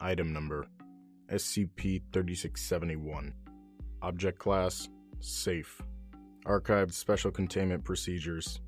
[0.00, 0.66] Item Number
[1.30, 3.34] SCP 3671.
[4.02, 4.88] Object Class
[5.20, 5.82] Safe.
[6.46, 8.60] Archived Special Containment Procedures.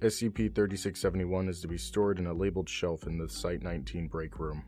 [0.00, 4.38] SCP 3671 is to be stored in a labeled shelf in the Site 19 break
[4.38, 4.64] room.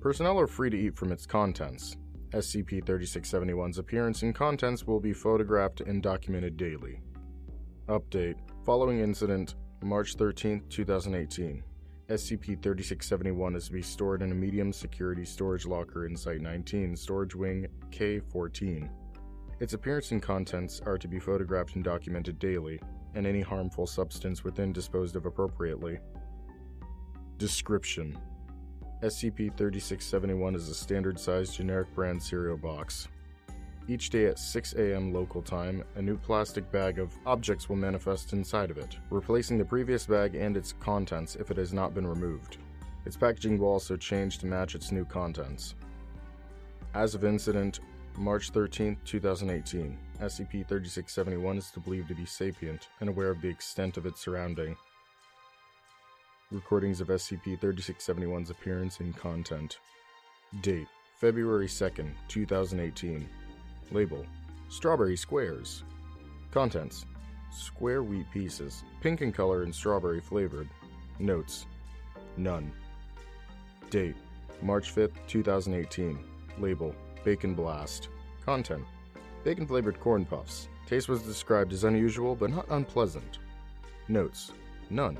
[0.00, 1.96] Personnel are free to eat from its contents.
[2.32, 7.00] SCP 3671's appearance and contents will be photographed and documented daily.
[7.88, 11.64] Update Following incident, March 13, 2018.
[12.10, 16.96] SCP 3671 is to be stored in a medium security storage locker in Site 19,
[16.96, 18.90] Storage Wing K 14.
[19.60, 22.80] Its appearance and contents are to be photographed and documented daily,
[23.14, 26.00] and any harmful substance within disposed of appropriately.
[27.38, 28.18] Description
[29.04, 33.06] SCP 3671 is a standard sized generic brand cereal box.
[33.88, 35.12] Each day at 6 a.m.
[35.12, 39.64] local time, a new plastic bag of objects will manifest inside of it, replacing the
[39.64, 42.58] previous bag and its contents if it has not been removed.
[43.04, 45.74] Its packaging will also change to match its new contents.
[46.94, 47.80] As of incident,
[48.16, 53.96] March 13, 2018, SCP 3671 is believed to be sapient and aware of the extent
[53.96, 54.76] of its surrounding.
[56.50, 59.78] Recordings of SCP 3671's appearance and content.
[60.60, 60.88] Date
[61.20, 63.28] February 2nd, 2018.
[63.92, 64.24] Label
[64.68, 65.84] Strawberry Squares.
[66.50, 67.06] Contents
[67.52, 70.68] Square wheat pieces, pink in color and strawberry flavored.
[71.18, 71.66] Notes
[72.36, 72.72] None.
[73.90, 74.16] Date
[74.62, 76.18] March 5th, 2018.
[76.58, 78.08] Label Bacon Blast.
[78.44, 78.84] Content
[79.42, 80.68] Bacon flavored corn puffs.
[80.86, 83.38] Taste was described as unusual but not unpleasant.
[84.08, 84.52] Notes
[84.90, 85.18] None.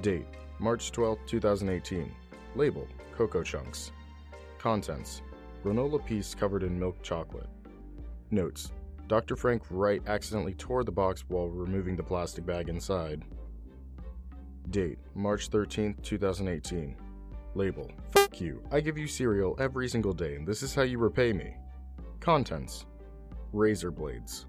[0.00, 0.26] Date
[0.58, 2.10] March 12, 2018.
[2.56, 3.92] Label Cocoa Chunks.
[4.58, 5.22] Contents
[5.64, 7.48] Granola piece covered in milk chocolate.
[8.30, 8.72] Notes
[9.08, 9.36] Dr.
[9.36, 13.24] Frank Wright accidentally tore the box while removing the plastic bag inside.
[14.70, 16.96] Date March 13, 2018.
[17.54, 18.62] Label Fuck you.
[18.70, 21.56] I give you cereal every single day, and this is how you repay me.
[22.20, 22.86] Contents
[23.52, 24.46] Razor blades.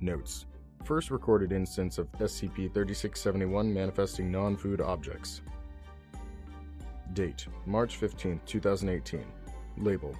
[0.00, 0.46] Notes
[0.84, 5.42] First recorded instance of SCP 3671 manifesting non food objects.
[7.12, 9.24] Date March 15, 2018.
[9.76, 10.16] Label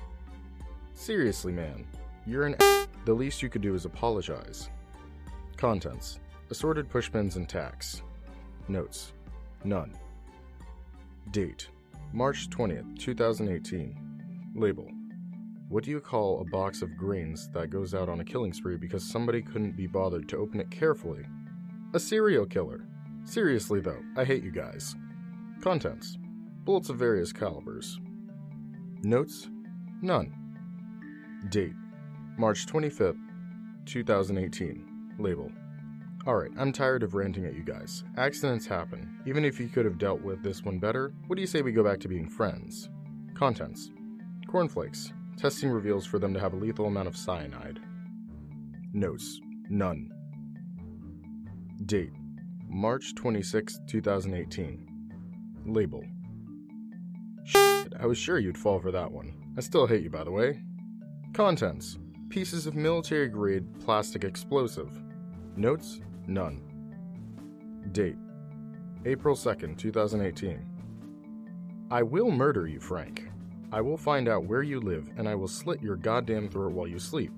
[0.95, 1.87] Seriously, man.
[2.27, 4.71] You're an a- The least you could do is apologize.
[5.57, 6.19] Contents
[6.51, 8.03] Assorted pushpins and tacks.
[8.69, 9.13] Notes
[9.65, 9.95] None.
[11.31, 11.69] Date
[12.13, 14.53] March 20th, 2018.
[14.55, 14.89] Label
[15.69, 18.77] What do you call a box of grains that goes out on a killing spree
[18.77, 21.25] because somebody couldn't be bothered to open it carefully?
[21.95, 22.87] A serial killer.
[23.25, 24.95] Seriously, though, I hate you guys.
[25.63, 26.19] Contents
[26.65, 27.99] Bullets of various calibers.
[29.03, 29.49] Notes
[30.03, 30.35] None.
[31.49, 31.75] Date
[32.39, 33.19] March 25th,
[33.85, 35.15] 2018.
[35.19, 35.51] Label
[36.25, 38.05] Alright, I'm tired of ranting at you guys.
[38.17, 39.19] Accidents happen.
[39.27, 41.73] Even if you could have dealt with this one better, what do you say we
[41.73, 42.89] go back to being friends?
[43.35, 43.91] Contents
[44.47, 45.13] Cornflakes.
[45.37, 47.81] Testing reveals for them to have a lethal amount of cyanide.
[48.93, 50.11] Notes None.
[51.87, 52.13] Date
[52.69, 54.87] March 26, 2018.
[55.67, 56.05] Label
[57.45, 59.35] Shit, I was sure you'd fall for that one.
[59.59, 60.63] I still hate you, by the way.
[61.33, 61.99] Contents
[62.29, 65.03] Pieces of military grade plastic explosive.
[65.57, 66.61] Notes None.
[67.93, 68.19] Date
[69.07, 70.63] April 2nd, 2018.
[71.91, 73.31] I will murder you, Frank.
[73.73, 76.87] I will find out where you live and I will slit your goddamn throat while
[76.87, 77.33] you sleep.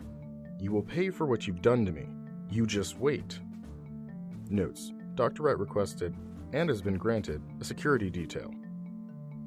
[0.58, 2.08] You will pay for what you've done to me.
[2.50, 3.38] You just wait.
[4.50, 5.44] Notes Dr.
[5.44, 6.16] Wright requested,
[6.52, 8.52] and has been granted, a security detail.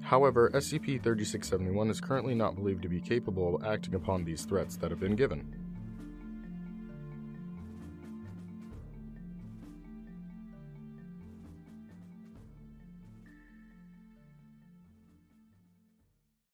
[0.07, 4.77] However, SCP 3671 is currently not believed to be capable of acting upon these threats
[4.77, 5.66] that have been given.